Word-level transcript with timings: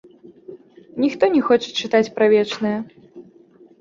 Ніхто 1.03 1.29
не 1.35 1.41
хоча 1.49 1.69
чытаць 1.83 2.13
пра 2.19 2.25
вечнае. 2.35 2.77